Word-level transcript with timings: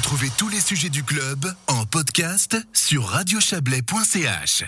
Retrouvez 0.00 0.30
tous 0.38 0.48
les 0.48 0.62
sujets 0.62 0.88
du 0.88 1.02
club 1.02 1.54
en 1.66 1.84
podcast 1.84 2.56
sur 2.72 3.04
radiochablais.ch. 3.04 4.64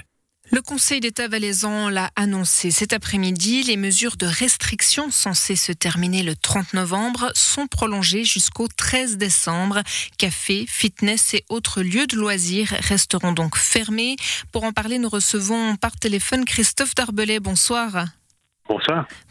Le 0.51 0.61
Conseil 0.61 1.01
d'État 1.01 1.27
valaisan 1.27 1.89
l'a 1.89 2.11
annoncé 2.17 2.71
cet 2.71 2.93
après-midi. 2.93 3.63
Les 3.63 3.79
mesures 3.79 4.19
de 4.19 4.27
restriction 4.27 5.11
censées 5.11 5.57
se 5.57 5.73
terminer 5.73 6.23
le 6.23 6.37
30 6.37 6.75
novembre 6.75 7.33
sont 7.35 7.67
prolongées 7.67 8.25
jusqu'au 8.25 8.69
13 8.69 9.17
décembre. 9.17 9.83
Cafés, 10.19 10.67
fitness 10.69 11.33
et 11.33 11.47
autres 11.49 11.81
lieux 11.81 12.07
de 12.07 12.17
loisirs 12.17 12.77
resteront 12.81 13.33
donc 13.33 13.57
fermés. 13.57 14.17
Pour 14.53 14.65
en 14.65 14.73
parler, 14.73 14.99
nous 14.99 15.09
recevons 15.09 15.77
par 15.77 15.97
téléphone 15.97 16.45
Christophe 16.45 16.95
Darbelay. 16.95 17.41
Bonsoir. 17.41 18.05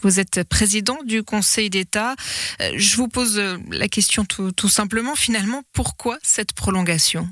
Vous 0.02 0.20
êtes 0.20 0.48
président 0.48 0.98
du 1.04 1.24
Conseil 1.24 1.70
d'État. 1.70 2.16
Euh, 2.62 2.72
je 2.76 2.98
vous 2.98 3.08
pose 3.08 3.42
la 3.72 3.88
question 3.88 4.26
tout, 4.26 4.52
tout 4.52 4.70
simplement, 4.70 5.16
finalement, 5.16 5.62
pourquoi 5.74 6.18
cette 6.22 6.54
prolongation? 6.54 7.28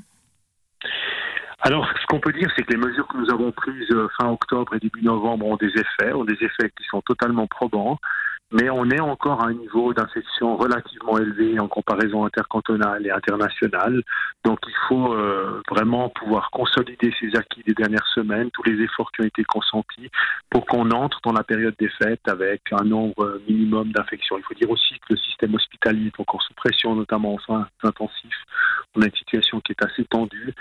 Alors, 1.62 1.86
ce 2.00 2.06
qu'on 2.06 2.20
peut 2.20 2.32
dire, 2.32 2.50
c'est 2.56 2.62
que 2.62 2.72
les 2.72 2.78
mesures 2.78 3.06
que 3.06 3.18
nous 3.18 3.30
avons 3.30 3.52
prises 3.52 3.90
euh, 3.90 4.08
fin 4.18 4.28
octobre 4.28 4.74
et 4.74 4.78
début 4.78 5.02
novembre 5.02 5.44
ont 5.44 5.56
des 5.56 5.68
effets, 5.68 6.12
ont 6.12 6.24
des 6.24 6.38
effets 6.40 6.70
qui 6.76 6.84
sont 6.90 7.02
totalement 7.02 7.46
probants 7.46 7.98
mais 8.52 8.68
on 8.68 8.88
est 8.90 9.00
encore 9.00 9.42
à 9.42 9.46
un 9.46 9.54
niveau 9.54 9.94
d'infection 9.94 10.56
relativement 10.56 11.18
élevé 11.18 11.60
en 11.60 11.68
comparaison 11.68 12.24
intercantonale 12.24 13.06
et 13.06 13.10
internationale. 13.10 14.02
Donc 14.44 14.58
il 14.66 14.74
faut 14.88 15.14
euh, 15.14 15.62
vraiment 15.70 16.08
pouvoir 16.08 16.50
consolider 16.50 17.12
ces 17.20 17.36
acquis 17.36 17.62
des 17.64 17.74
dernières 17.74 18.06
semaines, 18.14 18.50
tous 18.50 18.64
les 18.64 18.82
efforts 18.82 19.12
qui 19.12 19.22
ont 19.22 19.26
été 19.26 19.44
consentis 19.44 20.10
pour 20.50 20.66
qu'on 20.66 20.90
entre 20.90 21.20
dans 21.24 21.32
la 21.32 21.44
période 21.44 21.74
des 21.78 21.90
fêtes 21.90 22.26
avec 22.26 22.62
un 22.72 22.84
nombre 22.84 23.40
minimum 23.48 23.92
d'infections. 23.92 24.36
Il 24.38 24.44
faut 24.44 24.54
dire 24.54 24.70
aussi 24.70 24.94
que 24.98 25.14
le 25.14 25.16
système 25.16 25.54
hospitalier 25.54 26.08
est 26.08 26.20
encore 26.20 26.42
sous 26.42 26.54
pression, 26.54 26.94
notamment 26.94 27.34
en 27.34 27.38
soins 27.38 27.68
intensifs. 27.84 28.44
On 28.96 29.02
a 29.02 29.06
une 29.06 29.14
situation 29.14 29.60
qui 29.60 29.72
est 29.72 29.84
assez 29.84 30.04
tendue. 30.06 30.54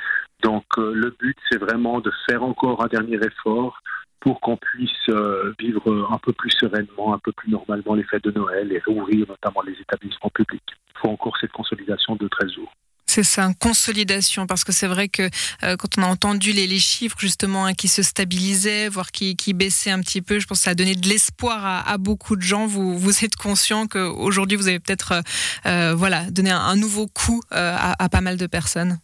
Donc 0.44 0.66
euh, 0.78 0.94
le 0.94 1.16
but, 1.20 1.38
c'est 1.50 1.60
vraiment 1.60 2.00
de 2.00 2.12
faire 2.30 2.44
encore 2.44 2.84
un 2.84 2.88
dernier 2.88 3.18
effort 3.18 3.82
pour 4.20 4.42
qu'on 4.42 4.58
puisse 4.58 5.10
euh, 5.10 5.54
vivre 5.60 6.08
un 6.12 6.18
peu 6.18 6.34
plus 6.34 6.52
sereinement, 6.52 7.14
un 7.14 7.20
peu 7.20 7.32
plus 7.32 7.50
normalement 7.50 7.96
les 7.96 8.04
fêtes 8.04 8.24
de 8.24 8.32
Noël 8.32 8.72
et 8.72 8.82
rouvrir 8.86 9.26
notamment 9.28 9.62
les 9.62 9.74
établissements 9.74 10.30
publics. 10.34 10.64
Il 10.96 11.00
faut 11.02 11.10
encore 11.10 11.38
cette 11.40 11.52
consolidation 11.52 12.16
de 12.16 12.28
13 12.28 12.54
jours. 12.54 12.74
C'est 13.08 13.24
ça, 13.24 13.44
une 13.46 13.56
consolidation, 13.56 14.46
parce 14.46 14.64
que 14.64 14.72
c'est 14.72 14.86
vrai 14.86 15.08
que 15.08 15.24
euh, 15.64 15.76
quand 15.78 15.98
on 15.98 16.04
a 16.04 16.06
entendu 16.06 16.52
les, 16.52 16.78
chiffres 16.78 17.18
justement 17.20 17.66
hein, 17.66 17.74
qui 17.74 17.88
se 17.88 18.04
stabilisaient, 18.04 18.88
voire 18.88 19.12
qui, 19.12 19.36
baissaient 19.54 19.90
un 19.90 20.02
petit 20.02 20.22
peu, 20.22 20.40
je 20.40 20.46
pense 20.46 20.60
que 20.60 20.64
ça 20.66 20.72
a 20.72 20.76
donné 20.76 20.94
de 20.94 21.08
l'espoir 21.08 21.88
à, 21.88 21.98
beaucoup 21.98 22.36
de 22.36 22.44
gens. 22.44 22.68
Vous, 22.68 23.00
vous 23.00 23.26
êtes 23.26 23.36
conscient 23.36 23.88
qu'aujourd'hui 23.88 24.58
vous 24.58 24.68
avez 24.68 24.80
peut-être 24.80 25.24
euh, 25.66 25.96
voilà, 25.96 26.30
donné 26.30 26.52
un, 26.52 26.76
nouveau 26.76 27.08
coup 27.08 27.42
à 27.50 28.10
pas 28.10 28.22
mal 28.22 28.38
de 28.38 28.46
personnes 28.46 29.00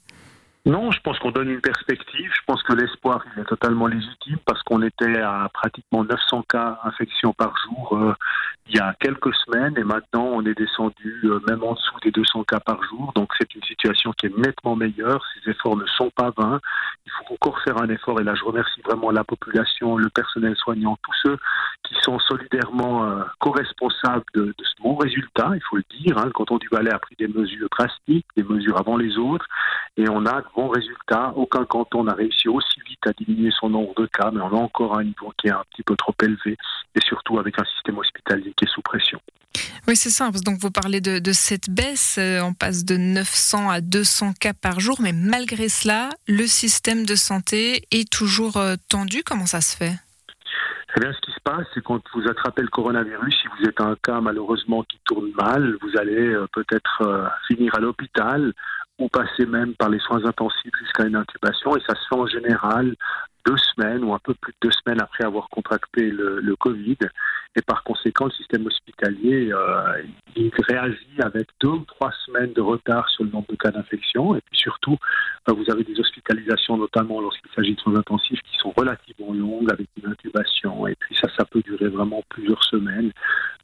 non, 0.66 0.90
je 0.90 1.00
pense 1.02 1.20
qu'on 1.20 1.30
donne 1.30 1.50
une 1.50 1.62
perspective. 1.62 2.32
Je 2.34 2.42
pense 2.48 2.64
que 2.64 2.74
l'espoir 2.74 3.24
est 3.38 3.44
totalement 3.44 3.86
légitime 3.86 4.38
parce 4.48 4.64
qu'on 4.64 4.82
était 4.82 5.22
à 5.22 5.48
pratiquement 5.54 6.04
900 6.04 6.44
cas 6.50 6.80
infections 6.84 7.34
par 7.34 7.54
jour 7.66 7.96
euh, 7.96 8.16
il 8.68 8.76
y 8.76 8.80
a 8.80 8.96
quelques 9.00 9.34
semaines 9.46 9.76
et 9.78 9.84
maintenant 9.84 10.26
on 10.26 10.44
est 10.44 10.58
descendu 10.58 11.22
euh, 11.26 11.40
même 11.48 11.64
en 11.64 11.74
dessous 11.74 12.00
des 12.02 12.10
200 12.10 12.46
cas 12.46 12.60
par 12.60 12.82
jour. 12.86 13.12
Donc 13.14 13.32
c'est 13.40 13.54
une 13.54 13.62
situation 13.62 14.12
qui 14.14 14.26
est 14.26 14.38
nettement 14.38 14.76
meilleure. 14.76 15.24
Ces 15.36 15.52
efforts 15.52 15.78
ne 15.78 15.86
sont 15.86 16.10
pas 16.10 16.32
vains. 16.36 16.60
Il 17.06 17.12
faut 17.12 17.36
encore 17.36 17.62
faire 17.62 17.80
un 17.80 17.90
effort 17.90 18.20
et 18.20 18.24
là 18.24 18.34
je 18.34 18.44
remercie 18.44 18.82
vraiment 18.82 19.12
la 19.12 19.24
population, 19.24 19.98
le 19.98 20.10
personnel 20.10 20.56
soignant, 20.56 20.98
tous 21.04 21.16
ceux 21.22 21.38
qui 21.84 21.94
sont 22.02 22.18
solidairement 22.18 23.06
euh, 23.06 23.24
co-responsables 23.38 24.26
de, 24.34 24.46
de, 24.46 24.56
ce 24.64 24.82
bon 24.82 24.96
résultat. 24.96 25.52
Il 25.54 25.62
faut 25.70 25.78
le 25.78 25.86
dire. 26.00 26.18
Hein, 26.18 26.26
le 26.26 26.32
canton 26.32 26.58
du 26.58 26.68
Valais 26.72 26.92
a 26.92 26.98
pris 26.98 27.16
des 27.20 27.28
mesures 27.28 27.70
drastiques, 27.70 28.26
des 28.36 28.44
mesures 28.44 28.80
avant 28.80 28.98
les 28.98 29.16
autres 29.20 29.46
et 29.98 30.10
on 30.10 30.26
a 30.26 30.42
bon 30.56 30.70
résultat. 30.70 31.34
Aucun 31.36 31.66
canton 31.66 32.04
n'a 32.04 32.14
réussi 32.14 32.48
aussi 32.48 32.80
vite 32.88 33.06
à 33.06 33.12
diminuer 33.14 33.52
son 33.60 33.70
nombre 33.70 33.94
de 33.96 34.08
cas, 34.08 34.32
mais 34.32 34.42
on 34.42 34.48
a 34.48 34.62
encore 34.62 34.98
un 34.98 35.04
niveau 35.04 35.34
qui 35.38 35.48
est 35.48 35.52
un 35.52 35.64
petit 35.72 35.84
peu 35.84 35.96
trop 35.96 36.16
élevé, 36.24 36.58
et 36.96 37.00
surtout 37.06 37.40
avec 37.40 37.60
un 37.60 37.66
système 37.66 37.98
hospitalier 37.98 38.54
qui 38.58 38.66
est 38.66 38.74
sous 38.74 38.82
pression. 38.82 39.20
Oui, 39.88 39.96
c'est 39.96 40.10
ça. 40.10 40.30
Donc, 40.44 40.58
vous 40.60 40.72
parlez 40.72 41.00
de, 41.00 41.20
de, 41.20 41.32
cette 41.32 41.70
baisse. 41.70 42.18
Euh, 42.18 42.42
on 42.42 42.54
passe 42.54 42.86
de 42.86 42.98
900 42.98 43.70
à 43.70 43.82
200 43.82 44.34
cas 44.40 44.54
par 44.54 44.80
jour. 44.80 44.98
Mais 45.00 45.14
malgré 45.14 45.70
cela, 45.70 46.10
le 46.28 46.48
système 46.48 47.06
de 47.06 47.16
santé 47.16 47.84
est 47.92 48.10
toujours 48.12 48.58
euh, 48.58 48.76
tendu. 48.90 49.24
Comment 49.24 49.46
ça 49.46 49.62
se 49.62 49.78
fait? 49.78 49.94
Eh 50.98 51.00
bien, 51.00 51.14
ce 51.14 51.20
qui 51.22 51.32
se 51.32 51.42
passe, 51.44 51.66
c'est 51.74 51.84
quand 51.84 52.02
vous 52.14 52.28
attrapez 52.28 52.64
le 52.64 52.70
coronavirus, 52.70 53.36
si 53.42 53.48
vous 53.48 53.70
êtes 53.70 53.80
un 53.80 53.96
cas 54.02 54.22
malheureusement 54.22 54.84
qui 54.84 55.00
tourne 55.06 55.30
mal, 55.38 55.78
vous 55.82 55.98
allez 56.00 56.34
euh, 56.34 56.48
peut-être 56.54 57.32
finir 57.48 57.76
à 57.76 57.80
l'hôpital 57.80 58.54
ou 59.00 59.10
passer 59.10 59.46
même 59.46 59.74
par 59.76 59.90
les 59.90 60.00
soins 60.00 60.24
intensifs 60.26 60.72
jusqu'à 60.80 61.06
une 61.06 61.16
intubation. 61.16 61.76
Et 61.76 61.82
ça 61.82 61.96
se 61.96 62.08
fait 62.08 62.16
en 62.16 62.28
général 62.28 62.96
deux 63.46 63.58
semaines 63.58 64.04
ou 64.04 64.14
un 64.14 64.20
peu 64.20 64.34
plus 64.34 64.54
de 64.54 64.68
deux 64.68 64.72
semaines 64.72 65.02
après 65.02 65.24
avoir 65.24 65.50
contracté 65.50 66.10
le, 66.10 66.56
Covid. 66.58 66.98
Et 67.58 67.62
par 67.62 67.84
conséquent, 67.84 68.26
le 68.26 68.32
système 68.32 68.66
hospitalier, 68.66 69.52
euh, 69.52 70.02
il 70.36 70.52
réagit 70.68 71.22
avec 71.22 71.48
deux 71.62 71.70
ou 71.70 71.86
trois 71.86 72.12
semaines 72.26 72.52
de 72.54 72.62
retard 72.62 73.08
sur 73.10 73.24
le 73.24 73.30
nombre 73.30 73.48
de 73.50 73.56
cas 73.56 73.72
d'infection. 73.72 74.36
Et 74.36 74.42
puis 74.42 74.58
surtout, 74.58 74.98
euh, 75.50 75.54
vous 75.54 75.70
avez 75.72 75.84
des 75.84 75.98
hospitalisations, 76.00 76.78
notamment 76.78 77.22
lorsqu'il 77.22 77.50
s'agit 77.56 77.76
de 77.76 77.80
soins 77.80 77.96
intensifs, 77.96 78.42
qui 78.42 78.58
sont 78.58 78.74
relativement 78.76 79.34
longues 79.34 79.72
avec 79.72 79.88
une 80.02 80.12
intubation. 80.12 80.88
Et 80.88 80.96
puis 80.96 81.16
ça, 81.16 81.30
ça 81.38 81.46
peut 81.46 81.62
durer 81.62 81.88
vraiment 81.88 82.24
plusieurs 82.30 82.64
semaines. 82.66 83.12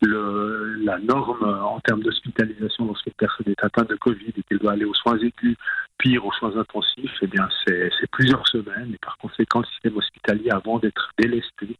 La 0.03 0.97
norme 0.99 1.43
en 1.43 1.79
termes 1.81 2.01
d'hospitalisation 2.01 2.85
lorsqu'une 2.85 3.13
personne 3.13 3.47
est 3.47 3.63
atteinte 3.63 3.89
de 3.89 3.95
Covid 3.95 4.33
et 4.35 4.43
qu'elle 4.43 4.59
doit 4.59 4.71
aller 4.71 4.85
aux 4.85 4.93
soins 4.93 5.17
aigus, 5.17 5.57
pire 5.97 6.25
aux 6.25 6.31
soins 6.33 6.55
intensifs, 6.57 7.15
eh 7.21 7.27
bien 7.27 7.47
c'est 7.65 7.91
plusieurs 8.11 8.47
semaines. 8.47 8.93
Et 8.93 8.97
par 9.01 9.17
conséquent, 9.17 9.61
système 9.71 9.97
hospitalier, 9.97 10.49
avant 10.51 10.79
d'être 10.79 11.11
délesté, 11.17 11.77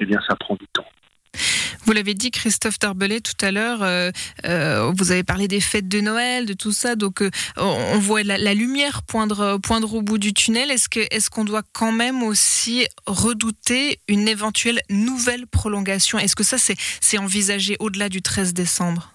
eh 0.00 0.06
bien 0.06 0.20
ça 0.28 0.36
prend 0.36 0.54
du 0.56 0.66
temps. 0.72 0.86
Vous 1.86 1.92
l'avez 1.92 2.14
dit, 2.14 2.30
Christophe 2.30 2.78
Tarbellet, 2.78 3.20
tout 3.20 3.44
à 3.44 3.50
l'heure, 3.50 3.82
euh, 3.82 4.10
euh, 4.46 4.90
vous 4.96 5.12
avez 5.12 5.22
parlé 5.22 5.48
des 5.48 5.60
fêtes 5.60 5.88
de 5.88 6.00
Noël, 6.00 6.46
de 6.46 6.54
tout 6.54 6.72
ça, 6.72 6.96
donc 6.96 7.20
euh, 7.20 7.30
on 7.58 7.98
voit 7.98 8.22
la, 8.22 8.54
lumière 8.54 9.02
poindre, 9.02 9.58
poindre 9.58 9.92
au 9.94 10.00
bout 10.00 10.16
du 10.16 10.32
tunnel. 10.32 10.70
Est-ce 10.70 11.30
qu'on 11.30 11.44
doit 11.44 11.62
quand 11.72 11.92
même 11.92 12.22
aussi 12.22 12.86
redouter 13.06 14.00
une 14.08 14.28
éventuelle 14.28 14.80
nouvelle 14.88 15.46
prolongation? 15.46 16.18
Est-ce 16.18 16.36
que 16.36 16.44
ça, 16.44 16.56
c'est 16.58 17.18
envisagé 17.18 17.76
au-delà 17.80 18.08
du 18.08 18.22
13 18.22 18.54
décembre? 18.54 19.13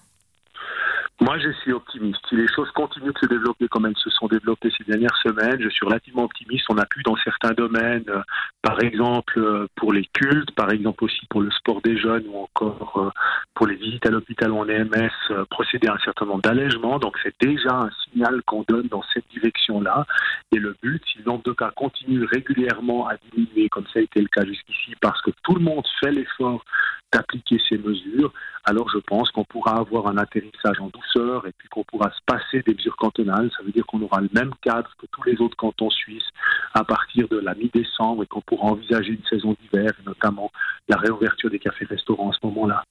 Moi, 1.20 1.38
je 1.38 1.50
suis 1.60 1.72
optimiste. 1.72 2.20
Si 2.30 2.34
les 2.34 2.48
choses 2.48 2.70
continuent 2.70 3.12
de 3.12 3.18
se 3.18 3.26
développer 3.26 3.68
comme 3.68 3.84
elles 3.84 3.96
se 3.98 4.08
sont 4.08 4.26
développées 4.26 4.72
ces 4.76 4.84
dernières 4.84 5.16
semaines, 5.22 5.60
je 5.60 5.68
suis 5.68 5.84
relativement 5.84 6.24
optimiste. 6.24 6.64
On 6.70 6.78
a 6.78 6.86
pu, 6.86 7.02
dans 7.02 7.16
certains 7.16 7.50
domaines, 7.50 8.04
euh, 8.08 8.22
par 8.62 8.82
exemple 8.82 9.38
euh, 9.38 9.66
pour 9.76 9.92
les 9.92 10.06
cultes, 10.14 10.50
par 10.52 10.70
exemple 10.70 11.04
aussi 11.04 11.26
pour 11.28 11.42
le 11.42 11.50
sport 11.50 11.82
des 11.82 11.98
jeunes 11.98 12.24
ou 12.28 12.38
encore 12.38 12.92
euh, 12.96 13.10
pour 13.54 13.66
les 13.66 13.76
visites 13.76 14.06
à 14.06 14.10
l'hôpital 14.10 14.50
en 14.52 14.66
EMS, 14.66 15.10
procéder 15.50 15.88
à 15.88 15.94
un 15.94 15.98
certain 15.98 16.24
nombre 16.24 16.40
d'allègements. 16.40 16.98
Donc, 16.98 17.18
c'est 17.22 17.34
déjà 17.38 17.74
un 17.74 17.90
signal 18.04 18.40
qu'on 18.46 18.64
donne 18.66 18.88
dans 18.88 19.02
cette 19.12 19.28
direction-là. 19.30 20.06
Et 20.52 20.58
le 20.58 20.74
but, 20.82 21.02
si 21.12 21.18
le 21.18 21.24
nombre 21.24 21.42
de 21.42 21.52
cas 21.52 21.70
continue 21.76 22.24
régulièrement 22.24 23.08
à 23.08 23.16
diminuer, 23.30 23.68
comme 23.68 23.84
ça 23.92 23.98
a 23.98 24.02
été 24.02 24.22
le 24.22 24.28
cas 24.28 24.46
jusqu'ici, 24.46 24.94
parce 25.02 25.20
que 25.20 25.30
tout 25.42 25.54
le 25.54 25.60
monde 25.60 25.84
fait 26.00 26.12
l'effort 26.12 26.64
d'appliquer 27.12 27.60
ces 27.68 27.78
mesures, 27.78 28.32
alors 28.64 28.88
je 28.90 28.98
pense 28.98 29.30
qu'on 29.30 29.44
pourra 29.44 29.78
avoir 29.78 30.06
un 30.08 30.16
atterrissage 30.18 30.80
en 30.80 30.88
douceur 30.88 31.46
et 31.46 31.52
puis 31.56 31.68
qu'on 31.68 31.84
pourra 31.84 32.10
se 32.10 32.20
passer 32.26 32.62
des 32.66 32.74
mesures 32.74 32.96
cantonales. 32.96 33.50
Ça 33.56 33.62
veut 33.64 33.72
dire 33.72 33.86
qu'on 33.86 34.02
aura 34.02 34.20
le 34.20 34.28
même 34.32 34.52
cadre 34.62 34.90
que 34.98 35.06
tous 35.06 35.22
les 35.24 35.40
autres 35.40 35.56
cantons 35.56 35.90
suisses 35.90 36.28
à 36.74 36.84
partir 36.84 37.28
de 37.28 37.38
la 37.38 37.54
mi-décembre 37.54 38.22
et 38.22 38.26
qu'on 38.26 38.42
pourra 38.42 38.68
envisager 38.68 39.12
une 39.12 39.24
saison 39.28 39.56
d'hiver 39.60 39.90
notamment 40.06 40.50
la 40.88 40.96
réouverture 40.96 41.50
des 41.50 41.58
cafés-restaurants 41.58 42.30
à 42.30 42.34
ce 42.34 42.46
moment-là. 42.46 42.84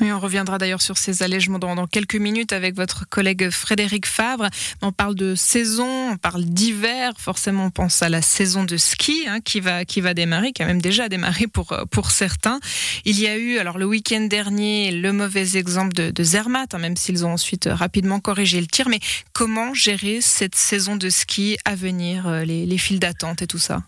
Oui, 0.00 0.12
on 0.12 0.20
reviendra 0.20 0.58
d'ailleurs 0.58 0.82
sur 0.82 0.98
ces 0.98 1.22
allègements 1.22 1.58
dans, 1.58 1.86
quelques 1.86 2.16
minutes 2.16 2.52
avec 2.52 2.76
votre 2.76 3.08
collègue 3.08 3.48
Frédéric 3.48 4.04
Favre. 4.04 4.48
On 4.82 4.92
parle 4.92 5.14
de 5.14 5.34
saison, 5.34 6.10
on 6.12 6.16
parle 6.18 6.44
d'hiver. 6.44 7.14
Forcément, 7.16 7.66
on 7.66 7.70
pense 7.70 8.02
à 8.02 8.10
la 8.10 8.20
saison 8.20 8.64
de 8.64 8.76
ski 8.76 9.24
hein, 9.26 9.40
qui 9.40 9.60
va 9.60 10.14
démarrer, 10.14 10.52
qui 10.52 10.62
a 10.62 10.66
même 10.66 10.82
déjà 10.82 11.08
démarré 11.08 11.46
pour 11.46 11.74
pour 11.90 12.10
certains. 12.10 12.60
Il 13.06 13.18
y 13.18 13.26
a 13.26 13.38
eu 13.38 13.56
alors 13.56 13.78
le 13.78 13.86
week-end 13.86 14.20
dernier 14.20 14.90
le 14.90 15.12
mauvais 15.12 15.56
exemple 15.56 15.94
de, 15.94 16.24
Zermatt, 16.24 16.74
hein, 16.74 16.78
même 16.78 16.96
s'ils 16.96 17.24
ont 17.24 17.32
ensuite 17.32 17.66
rapidement 17.70 18.20
corrigé 18.20 18.60
le 18.60 18.66
tir. 18.66 18.90
Mais 18.90 19.00
comment 19.32 19.72
gérer 19.72 20.20
cette 20.20 20.56
saison 20.56 20.96
de 20.96 21.08
ski 21.08 21.56
à 21.64 21.74
venir, 21.74 22.26
euh, 22.26 22.44
les, 22.44 22.66
les 22.66 22.78
files 22.78 23.00
d'attente 23.00 23.40
et 23.40 23.46
tout 23.46 23.58
ça? 23.58 23.82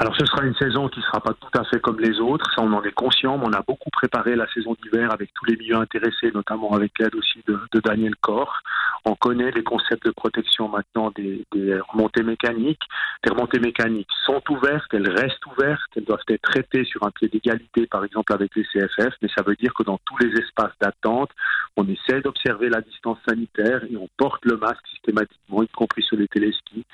Alors 0.00 0.14
ce 0.16 0.24
sera 0.26 0.44
une 0.44 0.54
saison 0.54 0.88
qui 0.88 1.00
ne 1.00 1.04
sera 1.04 1.20
pas 1.20 1.32
tout 1.32 1.58
à 1.58 1.64
fait 1.64 1.80
comme 1.80 1.98
les 1.98 2.20
autres, 2.20 2.48
ça 2.54 2.62
on 2.62 2.72
en 2.72 2.84
est 2.84 2.92
conscient, 2.92 3.36
mais 3.36 3.46
on 3.48 3.52
a 3.52 3.62
beaucoup 3.62 3.90
préparé 3.90 4.36
la 4.36 4.46
saison 4.52 4.76
d'hiver 4.80 5.12
avec 5.12 5.34
tous 5.34 5.44
les 5.46 5.56
milieux 5.56 5.74
intéressés, 5.74 6.30
notamment 6.32 6.70
avec 6.70 6.96
l'aide 7.00 7.16
aussi 7.16 7.42
de, 7.48 7.58
Daniel 7.80 8.14
Corr. 8.20 8.62
On 9.04 9.16
connaît 9.16 9.50
les 9.50 9.64
concepts 9.64 10.06
de 10.06 10.12
protection 10.12 10.68
maintenant 10.68 11.10
des, 11.16 11.44
remontées 11.90 12.22
mécaniques. 12.22 12.82
Les 13.24 13.32
remontées 13.32 13.58
mécaniques 13.58 14.10
sont 14.24 14.40
ouvertes, 14.50 14.86
elles 14.92 15.10
restent 15.10 15.44
ouvertes, 15.46 15.90
elles 15.96 16.04
doivent 16.04 16.20
être 16.28 16.42
traitées 16.42 16.84
sur 16.84 17.02
un 17.02 17.10
pied 17.10 17.26
d'égalité, 17.26 17.88
par 17.88 18.04
exemple 18.04 18.32
avec 18.32 18.54
les 18.54 18.62
CFF, 18.72 19.14
mais 19.20 19.28
ça 19.36 19.42
veut 19.44 19.56
dire 19.56 19.74
que 19.74 19.82
dans 19.82 19.98
tous 20.04 20.18
les 20.18 20.30
espaces 20.40 20.74
d'attente, 20.80 21.30
on 21.76 21.84
essaie 21.88 22.20
d'observer 22.20 22.68
la 22.68 22.82
distance 22.82 23.18
sanitaire 23.28 23.82
et 23.90 23.96
on 23.96 24.08
porte 24.16 24.44
le 24.44 24.58
masque 24.58 24.86
systématiquement, 24.92 25.64
y 25.64 25.68
compris 25.68 26.04
sur 26.04 26.16
les 26.16 26.28
téléskis. 26.28 26.84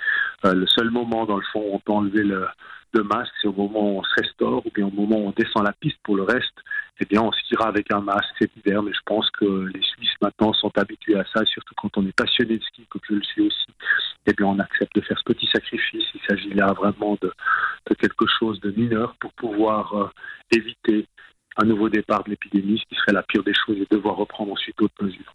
Euh, 0.47 0.55
le 0.55 0.67
seul 0.67 0.89
moment, 0.89 1.27
dans 1.27 1.37
le 1.37 1.45
fond, 1.53 1.61
où 1.61 1.75
on 1.75 1.79
peut 1.81 1.93
enlever 1.93 2.23
le 2.23 2.94
le 2.95 3.05
masque, 3.05 3.33
c'est 3.41 3.49
au 3.49 3.53
moment 3.53 3.81
où 3.81 3.99
on 3.99 4.03
se 4.03 4.15
restaure 4.21 4.65
ou 4.65 4.71
bien 4.75 4.87
au 4.87 4.91
moment 4.91 5.17
où 5.17 5.29
on 5.29 5.35
descend 5.37 5.65
la 5.65 5.73
piste. 5.73 5.99
Pour 6.03 6.17
le 6.17 6.23
reste, 6.23 6.55
eh 7.01 7.05
bien, 7.05 7.23
on 7.23 7.31
ira 7.51 7.69
avec 7.69 7.93
un 7.93 8.01
masque 8.01 8.35
cet 8.39 8.51
hiver. 8.57 8.83
Mais 8.83 8.93
je 8.93 9.01
pense 9.05 9.31
que 9.31 9.45
les 9.45 9.83
Suisses 9.83 10.17
maintenant 10.23 10.53
sont 10.53 10.71
habitués 10.77 11.17
à 11.19 11.25
ça, 11.35 11.45
surtout 11.45 11.75
quand 11.77 11.97
on 11.97 12.07
est 12.07 12.17
passionné 12.17 12.59
de 12.59 12.63
ski, 12.63 12.87
comme 12.89 13.01
je 13.09 13.15
le 13.15 13.23
suis 13.23 13.43
aussi. 13.43 13.67
Eh 14.27 14.33
bien, 14.33 14.47
on 14.47 14.59
accepte 14.59 14.95
de 14.95 15.01
faire 15.01 15.19
ce 15.19 15.25
petit 15.25 15.49
sacrifice. 15.53 16.05
Il 16.15 16.21
s'agit 16.29 16.55
là 16.55 16.73
vraiment 16.73 17.19
de, 17.21 17.33
quelque 17.99 18.27
chose 18.39 18.61
de 18.61 18.71
mineur 18.71 19.15
pour 19.21 19.33
pouvoir 19.33 19.95
euh, 19.95 20.11
éviter 20.57 21.07
un 21.57 21.67
nouveau 21.67 21.89
départ 21.89 22.25
de 22.25 22.31
l'épidémie, 22.31 22.79
ce 22.79 22.85
qui 22.89 23.01
serait 23.01 23.13
la 23.13 23.23
pire 23.23 23.45
des 23.45 23.55
choses 23.55 23.77
et 23.77 23.87
devoir 23.91 24.17
reprendre 24.17 24.53
ensuite 24.53 24.77
d'autres 24.79 25.05
mesures. 25.05 25.35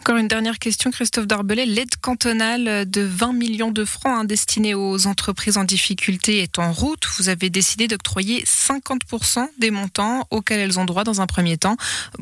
Encore 0.00 0.16
une 0.16 0.28
dernière 0.28 0.58
question, 0.58 0.90
Christophe 0.90 1.26
Darbelet. 1.26 1.66
L'aide 1.66 1.94
cantonale 2.00 2.88
de 2.88 3.02
20 3.02 3.32
millions 3.32 3.70
de 3.70 3.84
francs 3.84 4.20
hein, 4.20 4.24
destinée 4.24 4.74
aux 4.74 5.06
entreprises 5.06 5.58
en 5.58 5.64
difficulté 5.64 6.42
est 6.42 6.58
en 6.58 6.72
route. 6.72 7.06
Vous 7.18 7.28
avez 7.28 7.50
décidé 7.50 7.86
d'octroyer 7.86 8.42
50% 8.44 9.46
des 9.58 9.70
montants 9.70 10.26
auxquels 10.30 10.60
elles 10.60 10.78
ont 10.78 10.84
droit 10.84 11.04
dans 11.04 11.20
un 11.20 11.26
premier 11.26 11.58
temps. 11.58 11.76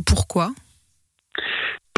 Pourquoi? 0.04 0.52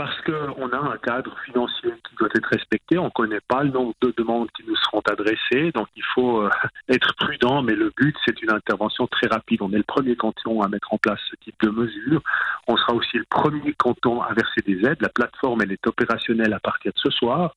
Parce 0.00 0.18
qu'on 0.22 0.72
a 0.72 0.78
un 0.78 0.96
cadre 0.96 1.36
financier 1.44 1.92
qui 2.08 2.16
doit 2.16 2.30
être 2.34 2.48
respecté. 2.48 2.96
On 2.96 3.04
ne 3.04 3.10
connaît 3.10 3.42
pas 3.46 3.62
le 3.62 3.68
nombre 3.68 3.92
de 4.00 4.14
demandes 4.16 4.48
qui 4.52 4.62
nous 4.66 4.76
seront 4.76 5.02
adressées, 5.06 5.72
donc 5.72 5.88
il 5.94 6.02
faut 6.14 6.40
euh, 6.40 6.48
être 6.88 7.14
prudent, 7.16 7.60
mais 7.60 7.74
le 7.74 7.92
but, 7.94 8.16
c'est 8.24 8.40
une 8.40 8.50
intervention 8.50 9.06
très 9.08 9.26
rapide. 9.26 9.60
On 9.60 9.70
est 9.74 9.76
le 9.76 9.82
premier 9.82 10.16
canton 10.16 10.62
à 10.62 10.68
mettre 10.68 10.94
en 10.94 10.96
place 10.96 11.20
ce 11.30 11.36
type 11.44 11.56
de 11.60 11.68
mesures. 11.68 12.22
On 12.66 12.78
sera 12.78 12.94
aussi 12.94 13.18
le 13.18 13.26
premier 13.28 13.74
canton 13.74 14.22
à 14.22 14.32
verser 14.32 14.62
des 14.66 14.88
aides. 14.88 15.02
La 15.02 15.10
plateforme, 15.10 15.60
elle 15.60 15.72
est 15.72 15.86
opérationnelle 15.86 16.54
à 16.54 16.60
partir 16.60 16.92
de 16.92 16.98
ce 16.98 17.10
soir 17.10 17.54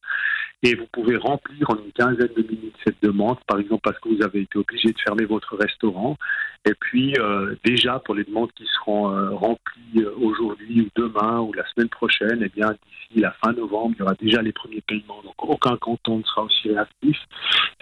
et 0.64 0.76
vous 0.76 0.88
pouvez 0.92 1.18
remplir 1.18 1.70
en 1.70 1.76
une 1.76 1.92
quinzaine 1.92 2.32
de 2.36 2.42
minutes 2.42 2.76
cette 2.86 3.02
demande, 3.04 3.38
par 3.46 3.60
exemple 3.60 3.82
parce 3.84 4.00
que 4.00 4.08
vous 4.08 4.24
avez 4.24 4.42
été 4.42 4.58
obligé 4.58 4.94
de 4.94 5.00
fermer 5.00 5.26
votre 5.26 5.58
restaurant. 5.58 6.18
Et 6.66 6.74
puis 6.80 7.14
euh, 7.20 7.56
déjà 7.66 8.00
pour 8.00 8.16
les 8.16 8.24
demandes 8.24 8.52
qui 8.54 8.66
seront 8.78 9.12
euh, 9.12 9.32
remplies 9.32 9.98
euh, 9.98 10.14
aujourd'hui 10.22 10.82
ou 10.82 10.90
demain 10.96 11.42
ou 11.42 11.52
la 11.52 11.68
semaine 11.68 11.90
prochaine, 11.90 12.42
eh 12.42 12.50
bien 12.50 12.70
d'ici 12.70 13.20
la 13.20 13.32
fin 13.44 13.52
novembre, 13.52 13.94
il 13.98 14.00
y 14.00 14.02
aura 14.04 14.16
déjà 14.16 14.42
les 14.42 14.54
premiers 14.54 14.82
paiements. 14.82 15.22
Donc 15.24 15.36
aucun 15.38 15.76
canton 15.76 16.20
ne 16.20 16.24
sera 16.24 16.44
aussi 16.44 16.70
réactif. 16.70 17.18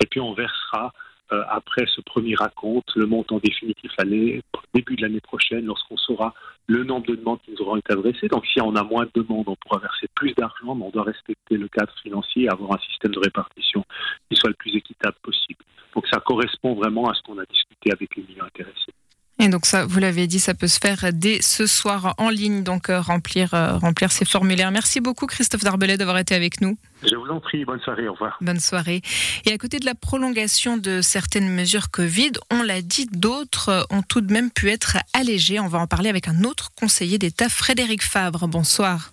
Et 0.03 0.07
puis 0.07 0.19
on 0.19 0.33
versera 0.33 0.91
euh, 1.31 1.43
après 1.49 1.85
ce 1.95 2.01
premier 2.01 2.35
raconte, 2.35 2.85
le 2.95 3.05
montant 3.05 3.39
définitif 3.39 3.91
à 3.97 4.03
début 4.03 4.95
de 4.95 5.01
l'année 5.01 5.21
prochaine, 5.21 5.65
lorsqu'on 5.65 5.97
saura 5.97 6.33
le 6.67 6.83
nombre 6.83 7.07
de 7.07 7.15
demandes 7.15 7.39
qui 7.45 7.51
nous 7.51 7.61
auront 7.65 7.77
été 7.77 7.93
adressées. 7.93 8.27
Donc 8.27 8.45
si 8.45 8.61
on 8.61 8.75
a 8.75 8.83
moins 8.83 9.05
de 9.05 9.11
demandes, 9.21 9.47
on 9.47 9.55
pourra 9.55 9.79
verser 9.79 10.07
plus 10.15 10.33
d'argent, 10.33 10.75
mais 10.75 10.85
on 10.85 10.89
doit 10.89 11.03
respecter 11.03 11.57
le 11.57 11.67
cadre 11.67 11.93
financier 12.01 12.43
et 12.43 12.49
avoir 12.49 12.73
un 12.73 12.79
système 12.89 13.11
de 13.11 13.19
répartition 13.19 13.83
qui 14.29 14.37
soit 14.37 14.49
le 14.49 14.55
plus 14.55 14.75
équitable 14.75 15.17
possible. 15.21 15.63
Donc 15.95 16.05
ça 16.11 16.19
correspond 16.19 16.75
vraiment 16.75 17.09
à 17.09 17.13
ce 17.13 17.21
qu'on 17.23 17.37
a 17.37 17.45
discuté 17.45 17.91
avec 17.91 18.15
les 18.15 18.23
milieux 18.23 18.43
intéressés. 18.43 18.93
Et 19.39 19.49
donc 19.49 19.65
ça, 19.65 19.85
vous 19.85 19.99
l'avez 19.99 20.27
dit, 20.27 20.39
ça 20.39 20.53
peut 20.53 20.67
se 20.67 20.79
faire 20.79 21.11
dès 21.11 21.41
ce 21.41 21.65
soir 21.65 22.13
en 22.17 22.29
ligne, 22.29 22.63
donc 22.63 22.89
euh, 22.89 23.01
remplir, 23.01 23.53
euh, 23.53 23.77
remplir 23.77 24.11
ces 24.11 24.23
formulaires. 24.23 24.71
Merci 24.71 25.01
beaucoup 25.01 25.25
Christophe 25.25 25.63
Darbelet 25.63 25.97
d'avoir 25.97 26.19
été 26.19 26.35
avec 26.35 26.61
nous. 26.61 26.77
Je 27.03 27.15
vous 27.15 27.27
en 27.30 27.39
prie, 27.39 27.65
bonne 27.65 27.80
soirée, 27.81 28.07
au 28.07 28.13
revoir. 28.13 28.38
Bonne 28.42 28.59
soirée. 28.59 29.01
Et 29.45 29.51
à 29.51 29.57
côté 29.57 29.80
de 29.80 29.86
la 29.86 29.95
prolongation 29.95 30.77
de 30.77 31.01
certaines 31.01 31.50
mesures 31.50 31.89
Covid, 31.89 32.33
on 32.51 32.62
l'a 32.62 32.81
dit, 32.81 33.07
d'autres 33.07 33.88
ont 33.89 34.03
tout 34.03 34.21
de 34.21 34.31
même 34.31 34.51
pu 34.51 34.69
être 34.69 34.98
allégées. 35.13 35.59
On 35.59 35.68
va 35.68 35.80
en 35.80 35.88
parler 35.88 36.09
avec 36.09 36.27
un 36.27 36.44
autre 36.44 36.69
conseiller 36.80 37.18
d'État, 37.18 37.50
Frédéric 37.50 38.03
Fabre. 38.03 38.48
Bonsoir. 38.48 39.12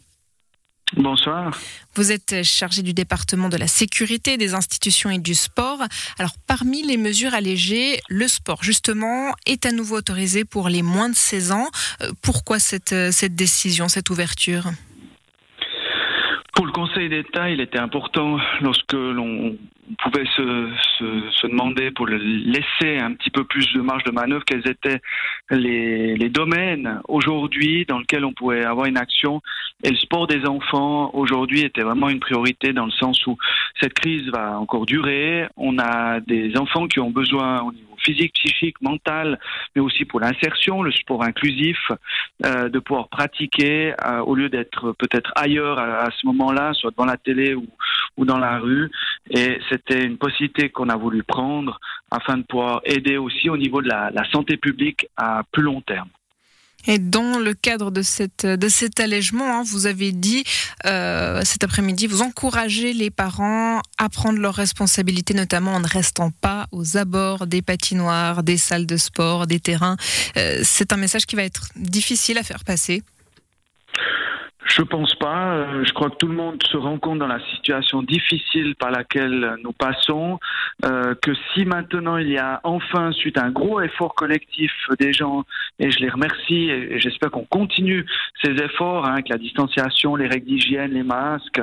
Bonsoir. 0.97 1.59
Vous 1.95 2.13
êtes 2.13 2.43
chargé 2.43 2.83
du 2.83 2.95
département 2.95 3.49
de 3.49 3.57
la 3.57 3.67
sécurité 3.67 4.37
des 4.37 4.55
institutions 4.55 5.11
et 5.11 5.19
du 5.19 5.35
sport. 5.35 5.81
Alors, 6.19 6.33
parmi 6.47 6.83
les 6.83 6.97
mesures 6.97 7.35
allégées, 7.35 8.01
le 8.09 8.27
sport, 8.27 8.63
justement, 8.63 9.33
est 9.45 9.67
à 9.67 9.73
nouveau 9.73 9.99
autorisé 9.99 10.45
pour 10.45 10.69
les 10.69 10.83
moins 10.83 11.11
de 11.11 11.17
16 11.17 11.53
ans. 11.53 11.69
Euh, 12.01 12.13
pourquoi 12.23 12.59
cette, 12.59 12.93
euh, 12.93 13.13
cette 13.13 13.35
décision, 13.35 13.89
cette 13.89 14.09
ouverture? 14.09 14.71
Pour 16.59 16.67
le 16.67 16.73
Conseil 16.73 17.09
d'État, 17.09 17.49
il 17.49 17.61
était 17.61 17.79
important 17.79 18.37
lorsque 18.61 18.93
l'on 18.93 19.57
pouvait 20.03 20.25
se, 20.37 20.69
se, 20.99 21.31
se, 21.31 21.47
demander 21.47 21.93
pour 21.93 22.09
laisser 22.09 22.99
un 22.99 23.13
petit 23.13 23.31
peu 23.31 23.45
plus 23.45 23.73
de 23.75 23.81
marge 23.81 24.03
de 24.03 24.11
manœuvre 24.11 24.45
quels 24.45 24.67
étaient 24.69 25.01
les, 25.51 26.17
les 26.17 26.29
domaines 26.29 27.01
aujourd'hui 27.07 27.85
dans 27.87 28.01
lesquels 28.01 28.25
on 28.25 28.33
pouvait 28.33 28.65
avoir 28.65 28.87
une 28.87 28.97
action. 28.97 29.41
Et 29.85 29.91
le 29.91 29.97
sport 29.99 30.27
des 30.27 30.47
enfants 30.47 31.13
aujourd'hui 31.15 31.61
était 31.61 31.83
vraiment 31.83 32.09
une 32.09 32.19
priorité 32.19 32.73
dans 32.73 32.87
le 32.87 32.91
sens 32.91 33.25
où 33.29 33.39
cette 33.81 33.95
crise 33.95 34.29
va 34.33 34.59
encore 34.59 34.85
durer. 34.85 35.47
On 35.57 35.79
a 35.79 36.19
des 36.19 36.57
enfants 36.57 36.89
qui 36.89 36.99
ont 36.99 37.11
besoin 37.11 37.71
physique, 37.99 38.35
psychique, 38.35 38.81
mental, 38.81 39.39
mais 39.75 39.83
aussi 39.83 40.05
pour 40.05 40.21
l'insertion, 40.21 40.83
le 40.83 40.93
sport 40.93 41.23
inclusif, 41.23 41.79
euh, 42.45 42.69
de 42.69 42.79
pouvoir 42.79 43.09
pratiquer 43.09 43.95
euh, 44.05 44.21
au 44.21 44.35
lieu 44.35 44.49
d'être 44.49 44.93
peut-être 44.93 45.33
ailleurs 45.37 45.79
à, 45.79 46.09
ce 46.11 46.27
moment-là, 46.27 46.73
soit 46.75 46.91
devant 46.91 47.07
la 47.07 47.17
télé 47.17 47.55
ou, 47.55 47.67
dans 48.25 48.39
la 48.39 48.59
rue. 48.59 48.91
Et 49.31 49.59
c'était 49.69 50.05
une 50.05 50.19
possibilité 50.19 50.71
qu'on 50.71 50.89
a 50.89 50.97
voulu 50.97 51.23
prendre 51.23 51.79
afin 52.11 52.39
de 52.39 52.43
pouvoir 52.43 52.81
aider 52.85 53.17
aussi 53.17 53.49
au 53.49 53.57
niveau 53.57 53.81
de 53.81 53.89
la 53.89 54.31
santé 54.33 54.57
publique 54.57 55.07
à 55.17 55.43
plus 55.53 55.63
long 55.63 55.81
terme. 55.81 56.09
Et 56.89 56.99
dans 56.99 57.39
le 57.39 57.53
cadre 57.53 57.91
de, 57.91 58.01
cet 58.03 59.01
allègement, 59.01 59.59
hein, 59.59 59.63
vous 59.65 59.85
avez 59.85 60.11
dit 60.11 60.43
euh, 60.87 61.43
cet 61.45 61.63
après-midi, 61.63 62.07
vous 62.07 62.23
encouragez 62.23 62.95
les 62.95 63.11
parents 63.11 63.83
à 63.99 64.09
prendre 64.09 64.39
leurs 64.39 64.55
responsabilités, 64.55 65.35
notamment 65.35 65.75
en 65.75 65.81
ne 65.81 65.87
restant 65.87 66.31
pas 66.31 66.67
aux 66.73 66.97
abords 66.97 67.47
des 67.47 67.61
patinoires, 67.61 68.43
des 68.43 68.57
salles 68.57 68.87
de 68.87 68.97
sport, 68.97 69.47
des 69.47 69.61
terrains. 69.61 69.99
Euh, 70.39 70.63
c'est 70.65 70.95
un 70.95 70.97
message 70.97 71.27
qui 71.27 71.37
va 71.37 71.43
être 71.43 71.69
difficile 71.77 72.39
à 72.39 72.43
faire 72.43 72.65
passer. 72.65 73.03
Je 74.69 74.83
pense 74.83 75.15
pas. 75.15 75.55
Euh, 75.55 75.85
je 75.85 75.93
crois 75.93 76.11
que 76.11 76.17
tout 76.17 76.27
le 76.27 76.35
monde 76.35 76.63
se 76.63 76.77
rend 76.77 76.99
compte 76.99 77.19
dans 77.19 77.27
la 77.27 77.41
situation 77.51 78.03
difficile 78.03 78.75
par 78.77 78.91
laquelle 78.91 79.57
nous 79.65 79.73
passons, 79.73 80.39
euh, 80.85 81.15
que 81.23 81.33
si 81.53 81.65
maintenant 81.65 82.19
il 82.19 82.29
y 82.29 82.39
a 82.39 82.61
enfin, 82.65 83.13
suite 83.13 83.39
à 83.39 83.45
un 83.45 83.51
gros 83.51 83.81
effort 83.81 84.15
collectif 84.15 84.73
des 85.01 85.13
gens, 85.13 85.45
et 85.79 85.91
je 85.91 85.99
les 86.01 86.11
remercie, 86.11 86.71
et 86.71 87.01
j'espère 87.01 87.31
qu'on 87.31 87.47
continue 87.47 88.05
ces 88.43 88.53
efforts 88.63 89.07
hein, 89.07 89.15
avec 89.15 89.31
la 89.31 89.39
distanciation, 89.39 90.17
les 90.17 90.27
règles 90.27 90.47
d'hygiène, 90.47 90.93
les 90.93 91.03
masques, 91.03 91.63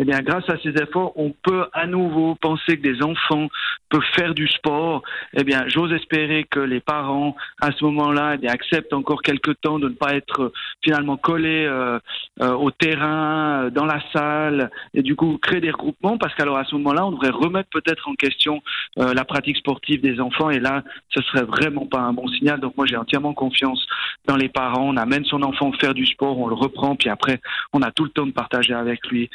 eh 0.00 0.04
bien, 0.04 0.20
grâce 0.20 0.48
à 0.48 0.56
ces 0.62 0.70
efforts, 0.70 1.12
on 1.16 1.34
peut 1.42 1.66
à 1.74 1.86
nouveau 1.86 2.34
penser 2.36 2.78
que 2.78 2.82
des 2.82 3.02
enfants 3.02 3.48
peuvent 3.90 4.00
faire 4.14 4.32
du 4.32 4.48
sport. 4.48 5.02
Eh 5.34 5.44
bien, 5.44 5.64
j'ose 5.66 5.92
espérer 5.92 6.44
que 6.44 6.58
les 6.58 6.80
parents, 6.80 7.36
à 7.60 7.70
ce 7.70 7.84
moment-là, 7.84 8.38
eh 8.42 8.48
acceptent 8.48 8.94
encore 8.94 9.20
quelques 9.20 9.60
temps 9.60 9.78
de 9.78 9.90
ne 9.90 9.94
pas 9.94 10.14
être 10.14 10.52
finalement 10.82 11.18
collés 11.18 11.66
euh, 11.66 11.98
euh, 12.40 12.54
au 12.54 12.70
terrain, 12.70 13.64
euh, 13.64 13.70
dans 13.70 13.84
la 13.84 14.00
salle, 14.14 14.70
et 14.94 15.02
du 15.02 15.16
coup 15.16 15.36
créer 15.36 15.60
des 15.60 15.70
regroupements, 15.70 16.16
parce 16.16 16.34
qu'alors 16.34 16.56
à 16.56 16.64
ce 16.64 16.74
moment-là, 16.76 17.04
on 17.04 17.12
devrait 17.12 17.28
remettre 17.28 17.68
peut-être 17.68 18.08
en 18.08 18.14
question 18.14 18.62
euh, 18.98 19.12
la 19.12 19.26
pratique 19.26 19.58
sportive 19.58 20.00
des 20.00 20.18
enfants, 20.18 20.48
et 20.48 20.60
là, 20.60 20.82
ce 21.10 21.20
serait 21.24 21.44
vraiment 21.44 21.84
pas 21.84 22.00
un 22.00 22.14
bon 22.14 22.26
signal. 22.28 22.58
Donc 22.58 22.74
moi, 22.78 22.86
j'ai 22.86 22.96
entièrement 22.96 23.34
confiance 23.34 23.86
dans 24.26 24.36
les 24.36 24.48
parents. 24.48 24.88
On 24.88 24.96
amène 24.96 25.26
son 25.26 25.42
enfant 25.42 25.72
faire 25.72 25.92
du 25.92 26.06
sport, 26.06 26.38
on 26.38 26.48
le 26.48 26.54
reprend, 26.54 26.96
puis 26.96 27.10
après, 27.10 27.40
on 27.74 27.82
a 27.82 27.90
tout 27.90 28.04
le 28.04 28.10
temps 28.10 28.26
de 28.26 28.32
partager 28.32 28.72
avec 28.72 29.06
lui 29.08 29.28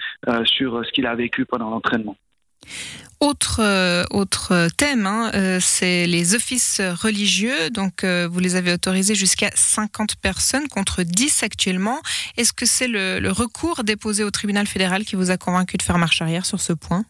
sur 0.56 0.86
ce 0.86 0.92
qu'il 0.92 1.06
a 1.06 1.16
vécu 1.16 1.46
pendant 1.46 1.70
l'entraînement. 1.70 2.16
Autre, 3.22 3.62
euh, 3.62 4.68
thème, 4.78 5.08
hein, 5.08 5.32
euh, 5.34 5.60
c'est 5.62 6.06
les 6.06 6.36
offices 6.36 6.82
religieux. 6.82 7.70
Donc, 7.70 8.04
euh, 8.04 8.28
vous 8.30 8.40
les 8.40 8.56
avez 8.56 8.74
autorisés 8.74 9.16
jusqu'à 9.16 9.50
50 9.56 10.18
personnes 10.18 10.68
contre 10.68 11.04
10 11.04 11.44
actuellement. 11.44 12.02
Est-ce 12.38 12.54
que 12.54 12.66
c'est 12.66 12.88
le, 12.88 13.32
recours 13.32 13.84
déposé 13.84 14.24
au 14.24 14.32
tribunal 14.32 14.68
fédéral 14.68 15.06
qui 15.06 15.16
vous 15.16 15.32
a 15.32 15.38
convaincu 15.38 15.78
de 15.78 15.82
faire 15.82 15.98
marche 15.98 16.22
arrière 16.22 16.46
sur 16.46 16.60
ce 16.60 16.74
point? 16.74 17.06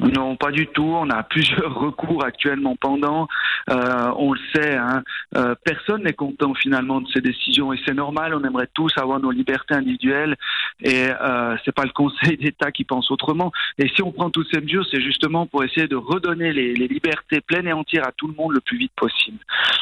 Non, 0.00 0.34
pas 0.36 0.50
du 0.50 0.66
tout. 0.66 0.82
On 0.82 1.08
a 1.10 1.22
plusieurs 1.34 1.74
recours 1.74 2.24
actuellement 2.24 2.76
pendant. 2.76 3.28
Euh, 3.70 4.12
on 4.16 4.32
le 4.32 4.40
sait, 4.54 4.76
hein, 4.76 5.02
euh, 5.36 5.54
personne 5.64 6.02
n'est 6.02 6.12
content 6.12 6.52
finalement 6.54 7.00
de 7.00 7.08
ces 7.08 7.20
décisions 7.20 7.72
et 7.72 7.78
c'est 7.86 7.94
normal. 7.94 8.34
On 8.34 8.44
aimerait 8.44 8.68
tous 8.74 8.92
avoir 8.96 9.20
nos 9.20 9.30
libertés 9.30 9.74
individuelles 9.74 10.36
et 10.82 11.06
euh, 11.08 11.56
c'est 11.64 11.74
pas 11.74 11.84
le 11.84 11.92
Conseil 11.92 12.36
d'État 12.40 12.72
qui 12.72 12.84
pense 12.84 13.10
autrement. 13.10 13.52
Et 13.78 13.88
si 13.88 14.02
on 14.02 14.12
prend 14.12 14.30
toutes 14.30 14.48
ces 14.52 14.60
mesures, 14.60 14.84
c'est 14.90 15.00
justement 15.00 15.46
pour 15.46 15.62
essayer 15.64 15.86
de 15.86 15.96
redonner 15.96 16.52
les, 16.52 16.74
libertés 16.74 17.40
pleines 17.40 17.66
et 17.66 17.72
entières 17.72 18.06
à 18.06 18.12
tout 18.12 18.26
le 18.26 18.34
monde 18.34 18.52
le 18.52 18.60
plus 18.60 18.76
vite 18.76 18.92
possible. 18.94 19.38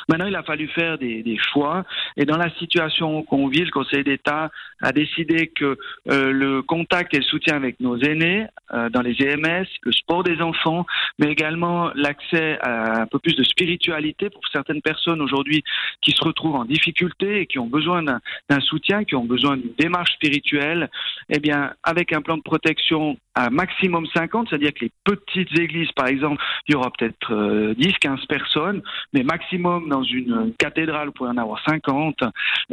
Maintenant, 0.09 0.27
il 0.27 0.37
a 0.37 0.43
fallu 0.43 0.69
faire 0.69 0.99
des, 0.99 1.39
choix 1.53 1.85
et 2.17 2.25
dans 2.25 2.37
la 2.37 2.51
situation 2.59 3.23
qu'on 3.23 3.49
vit, 3.49 3.65
le 3.65 3.71
Conseil 3.71 4.05
d'État 4.05 4.51
a 4.81 4.93
décidé 4.93 5.49
que 5.49 5.77
euh, 6.11 6.31
le 6.33 6.63
contact 6.63 7.15
et 7.15 7.19
le 7.19 7.23
soutien 7.25 7.57
avec 7.57 7.81
nos 7.81 7.99
aînés 7.99 8.47
dans 8.91 9.03
les 9.03 9.17
EMS, 9.21 9.67
sport 10.03 10.23
des 10.23 10.41
enfants, 10.41 10.87
mais 11.19 11.29
également 11.29 11.91
l'accès 11.95 12.59
à 12.61 13.03
un 13.03 13.07
peu 13.07 13.19
plus 13.19 13.35
de 13.35 13.45
spiritualité 13.45 14.31
pour 14.31 14.43
certaines 14.53 14.83
personnes 14.83 15.21
aujourd'hui 15.21 15.63
qui 16.01 16.13
se 16.13 16.23
retrouvent 16.23 16.57
en 16.57 16.65
difficulté 16.65 17.41
et 17.41 17.47
qui 17.47 17.59
ont 17.59 17.67
besoin 17.67 18.03
d'un 18.03 18.61
soutien, 18.61 19.05
qui 19.05 19.15
ont 19.15 19.25
besoin 19.25 19.57
d'une 19.57 19.75
démarche 19.79 20.13
spirituelle, 20.13 20.91
eh 21.29 21.39
bien, 21.39 21.73
avec 21.83 22.13
un 22.13 22.21
plan 22.21 22.37
de 22.37 22.43
protection 22.43 23.17
à 23.35 23.49
maximum 23.51 24.07
50, 24.15 24.49
c'est-à-dire 24.49 24.75
que 24.75 24.85
les 24.85 24.93
petites 25.05 25.59
églises, 25.59 25.91
par 25.93 26.07
exemple, 26.07 26.43
il 26.69 26.73
y 26.73 26.75
aura 26.75 26.91
peut-être 26.91 27.75
10, 27.75 27.89
euh, 27.89 27.93
15 28.01 28.27
personnes, 28.27 28.83
mais 29.13 29.23
maximum 29.23 29.89
dans 29.89 30.03
une 30.03 30.53
cathédrale, 30.59 31.07
vous 31.07 31.13
pouvez 31.13 31.31
en 31.31 31.39
avoir 31.39 31.63
50, 31.65 32.25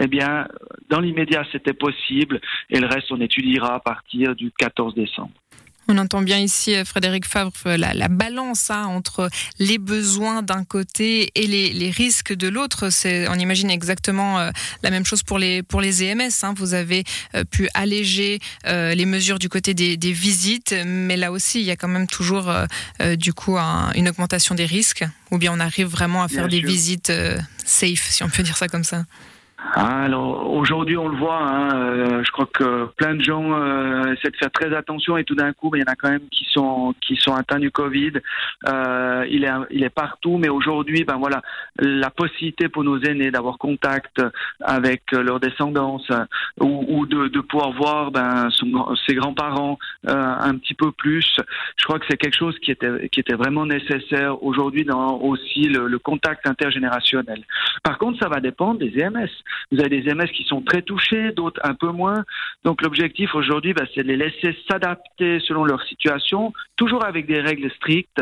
eh 0.02 0.08
bien, 0.08 0.48
dans 0.90 1.00
l'immédiat, 1.00 1.44
c'était 1.52 1.74
possible, 1.74 2.42
et 2.70 2.80
le 2.80 2.88
reste, 2.88 3.12
on 3.12 3.22
étudiera 3.22 3.76
à 3.76 3.80
partir 3.80 4.36
du 4.36 4.52
14 4.52 4.96
décembre. 4.96 5.32
On 5.91 5.98
entend 5.98 6.22
bien 6.22 6.38
ici, 6.38 6.75
euh, 6.75 6.86
Frédéric 6.86 7.25
Favre, 7.25 7.51
euh, 7.65 7.75
la, 7.75 8.08
balance 8.10 8.69
hein, 8.69 8.86
entre 8.86 9.27
les 9.58 9.79
besoins 9.79 10.43
d'un 10.43 10.63
côté 10.63 11.31
et 11.34 11.48
les, 11.48 11.89
risques 11.89 12.31
de 12.31 12.48
l'autre. 12.48 12.89
On 13.27 13.39
imagine 13.39 13.72
exactement 13.72 14.39
euh, 14.39 14.51
la 14.84 14.91
même 14.91 15.03
chose 15.03 15.24
pour 15.24 15.39
les, 15.39 15.63
pour 15.63 15.81
les 15.81 16.03
EMS. 16.03 16.29
Hein. 16.43 16.53
Vous 16.55 16.75
avez 16.75 17.03
pu 17.50 17.69
alléger 17.74 18.39
les 18.65 19.05
mesures 19.05 19.39
du 19.39 19.50
côté 19.50 19.74
des, 19.74 20.12
visites, 20.12 20.75
mais 20.86 21.17
là 21.17 21.31
aussi, 21.31 21.60
il 21.60 21.65
y 21.65 21.72
a 21.72 21.75
quand 21.75 21.88
même 21.88 22.05
toujours 22.05 22.51
du 23.17 23.34
coup 23.34 23.58
une 23.58 24.10
augmentation 24.10 24.53
des 24.53 24.65
risques. 24.65 25.03
Ou 25.31 25.38
bien 25.38 25.51
on 25.53 25.60
arrive 25.60 25.88
vraiment 25.88 26.22
à 26.22 26.27
faire 26.27 26.48
des 26.48 26.62
visites 26.62 27.12
safe, 27.65 28.10
si 28.10 28.24
on 28.24 28.29
peut 28.29 28.43
dire 28.43 28.58
ça 28.58 28.67
comme 28.67 28.84
ça. 28.84 29.05
Alors 29.75 30.51
aujourd'hui 30.51 30.98
on 30.98 31.10
le 31.10 31.18
voit, 31.18 31.42
hein, 31.42 31.75
euh, 31.75 32.24
je 32.24 32.32
crois 32.32 32.48
que 32.51 32.86
plein 32.98 33.16
de 33.16 33.22
gens 33.22 33.54
euh, 33.54 34.13
essaient 34.13 34.32
de 34.32 34.38
faire 34.38 34.51
très 34.51 34.74
attention 34.74 35.18
et 35.18 35.24
tout 35.24 35.36
d'un 35.36 35.54
coup 35.54 35.70
il 35.75 35.80
y 35.80 35.84
en 35.84 35.92
a 35.92 35.96
quand 35.96 36.10
même 36.10 36.28
qui 36.32 36.46
sont 36.50 36.96
qui 37.01 37.18
sont 37.18 37.34
atteints 37.34 37.60
du 37.60 37.70
Covid. 37.70 38.13
Euh, 38.68 39.25
il 39.30 39.44
est 39.44 39.51
il 39.70 39.84
est 39.84 39.89
partout, 39.89 40.38
mais 40.38 40.50
aujourd'hui 40.50 41.04
ben 41.04 41.18
voilà 41.18 41.42
la 41.78 42.10
possibilité 42.10 42.68
pour 42.68 42.84
nos 42.84 43.00
aînés 43.01 43.32
d'avoir 43.32 43.58
contact 43.58 44.22
avec 44.62 45.12
leur 45.12 45.39
descendance 45.39 46.10
ou, 46.60 46.86
ou 46.88 47.06
de, 47.06 47.28
de, 47.28 47.39
pouvoir 47.42 47.72
voir 47.74 48.12
ben 48.12 48.50
son, 48.51 48.96
ses 49.08 49.16
grands-parents 49.16 49.78
euh, 50.08 50.36
un 50.39 50.56
petit 50.56 50.74
peu 50.74 50.92
plus. 50.92 51.36
Je 51.75 51.84
crois 51.84 52.00
que 52.00 52.06
c'est 52.10 52.18
quelque 52.18 52.38
chose 52.38 52.58
qui 52.60 52.72
était 52.72 53.10
qui 53.10 53.20
était 53.20 53.36
vraiment 53.36 53.66
nécessaire 53.66 54.42
aujourd'hui 54.42 54.86
dans 54.86 55.18
aussi 55.18 55.68
le, 55.68 55.88
le 55.88 56.00
contact 56.00 56.48
intergénérationnel. 56.48 57.44
Par 57.84 57.98
contre 57.98 58.20
ça 58.20 58.30
va 58.30 58.39
dépendre 58.39 58.80
des 58.80 58.98
EMS. 59.00 59.30
Vous 59.72 59.79
avez 59.79 60.01
des 60.01 60.13
MS 60.13 60.27
qui 60.27 60.44
sont 60.44 60.62
très 60.62 60.82
touchés, 60.82 61.32
d'autres 61.32 61.60
un 61.63 61.74
peu 61.74 61.91
moins. 61.91 62.24
Donc 62.63 62.82
l'objectif 62.82 63.36
aujourd'hui, 63.36 63.74
bah, 63.74 63.84
c'est 63.94 64.03
de 64.03 64.08
les 64.08 64.18
laisser 64.18 64.58
s'adapter 64.70 65.39
selon 65.41 65.63
leur 65.63 65.82
situation, 65.84 66.53
toujours 66.75 67.06
avec 67.06 67.25
des 67.25 67.41
règles 67.41 67.72
strictes. 67.72 68.22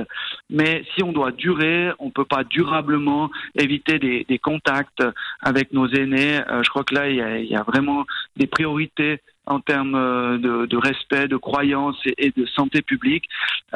Mais 0.50 0.84
si 0.96 1.04
on 1.04 1.12
doit 1.12 1.32
durer, 1.32 1.92
on 2.00 2.08
ne 2.08 2.12
peut 2.12 2.26
pas 2.26 2.44
durablement 2.44 3.30
éviter 3.56 4.00
des, 4.00 4.40
contacts 4.40 5.04
avec 5.42 5.74
nos 5.74 5.88
aînés. 5.88 6.40
Euh, 6.50 6.62
je 6.64 6.70
crois 6.70 6.84
que 6.84 6.94
là, 6.94 7.10
il 7.10 7.48
y 7.50 7.56
a 7.56 7.64
vraiment 7.64 8.06
des 8.36 8.48
priorités 8.48 9.20
en 9.48 9.60
termes 9.60 9.96
euh, 9.96 10.38
de, 10.38 10.66
de, 10.66 10.78
respect, 10.78 11.28
de 11.28 11.38
croyance 11.38 11.98
et, 12.18 12.32
de 12.36 12.46
santé 12.46 12.82
publique. 12.82 13.26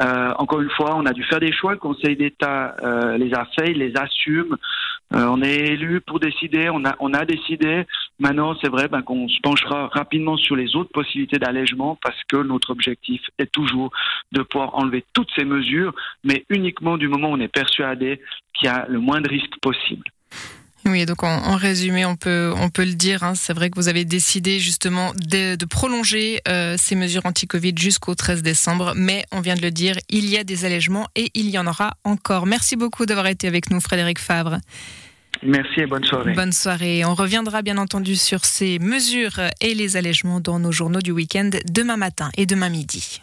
Euh, 0.00 0.32
encore 0.38 0.60
une 0.60 0.70
fois, 0.70 0.94
on 0.96 1.06
a 1.06 1.12
dû 1.12 1.24
faire 1.24 1.40
des 1.40 1.52
choix. 1.52 1.72
Le 1.72 1.78
Conseil 1.78 2.16
d'État 2.16 2.76
euh, 2.82 3.16
les 3.18 3.34
a 3.34 3.44
fait, 3.56 3.72
il 3.72 3.78
les 3.78 3.96
assume. 3.96 4.56
Euh, 5.14 5.26
on 5.26 5.42
est 5.42 5.56
élu 5.56 6.00
pour 6.00 6.20
décider. 6.20 6.70
On 6.70 6.84
a, 6.84 6.94
on 7.00 7.12
a 7.14 7.24
décidé. 7.24 7.84
Maintenant, 8.18 8.54
c'est 8.60 8.68
vrai 8.68 8.88
ben, 8.88 9.02
qu'on 9.02 9.28
se 9.28 9.40
penchera 9.42 9.88
rapidement 9.88 10.36
sur 10.36 10.56
les 10.56 10.76
autres 10.76 10.92
possibilités 10.92 11.38
d'allègement 11.38 11.98
parce 12.02 12.22
que 12.28 12.36
notre 12.36 12.70
objectif 12.70 13.22
est 13.38 13.50
toujours 13.50 13.90
de 14.32 14.42
pouvoir 14.42 14.74
enlever 14.76 15.04
toutes 15.12 15.30
ces 15.36 15.44
mesures, 15.44 15.94
mais 16.24 16.44
uniquement 16.48 16.96
du 16.96 17.08
moment 17.08 17.30
où 17.30 17.34
on 17.34 17.40
est 17.40 17.48
persuadé 17.48 18.20
qu'il 18.54 18.66
y 18.66 18.70
a 18.70 18.86
le 18.88 19.00
moins 19.00 19.20
de 19.20 19.28
risques 19.28 19.58
possible. 19.60 20.04
Oui, 20.84 21.06
donc 21.06 21.22
en, 21.22 21.56
résumé, 21.56 22.04
on 22.04 22.16
peut, 22.16 22.52
on 22.56 22.68
peut 22.68 22.84
le 22.84 22.94
dire, 22.94 23.22
hein, 23.22 23.34
c'est 23.36 23.52
vrai 23.52 23.70
que 23.70 23.76
vous 23.76 23.88
avez 23.88 24.04
décidé 24.04 24.58
justement 24.58 25.12
de, 25.14 25.54
de 25.54 25.64
prolonger 25.64 26.40
euh, 26.48 26.74
ces 26.76 26.96
mesures 26.96 27.24
anti-Covid 27.24 27.74
jusqu'au 27.78 28.14
13 28.16 28.42
décembre, 28.42 28.92
mais 28.96 29.24
on 29.30 29.40
vient 29.40 29.54
de 29.54 29.62
le 29.62 29.70
dire, 29.70 29.96
il 30.08 30.28
y 30.28 30.36
a 30.36 30.44
des 30.44 30.64
allègements 30.64 31.06
et 31.14 31.30
il 31.34 31.50
y 31.50 31.58
en 31.58 31.68
aura 31.68 31.94
encore. 32.02 32.46
Merci 32.46 32.74
beaucoup 32.74 33.06
d'avoir 33.06 33.28
été 33.28 33.46
avec 33.46 33.70
nous, 33.70 33.80
Frédéric 33.80 34.18
Favre. 34.18 34.58
Merci 35.44 35.80
et 35.80 35.86
bonne 35.86 36.04
soirée. 36.04 36.34
Bonne 36.34 36.52
soirée. 36.52 37.04
On 37.04 37.14
reviendra 37.14 37.62
bien 37.62 37.78
entendu 37.78 38.16
sur 38.16 38.44
ces 38.44 38.78
mesures 38.78 39.40
et 39.60 39.74
les 39.74 39.96
allègements 39.96 40.40
dans 40.40 40.58
nos 40.58 40.72
journaux 40.72 41.00
du 41.00 41.10
week-end 41.10 41.50
demain 41.70 41.96
matin 41.96 42.30
et 42.36 42.46
demain 42.46 42.68
midi. 42.68 43.20